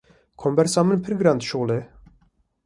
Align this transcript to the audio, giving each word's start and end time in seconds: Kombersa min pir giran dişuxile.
Kombersa 0.43 0.81
min 0.87 0.99
pir 1.05 1.15
giran 1.19 1.41
dişuxile. 1.41 1.79